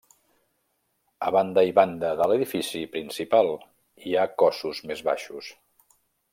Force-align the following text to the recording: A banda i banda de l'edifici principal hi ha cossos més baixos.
A 1.27 1.29
banda 1.35 1.65
i 1.67 1.75
banda 1.81 2.15
de 2.23 2.27
l'edifici 2.31 2.83
principal 2.97 3.53
hi 4.07 4.17
ha 4.23 4.27
cossos 4.45 4.85
més 4.93 5.09
baixos. 5.13 5.55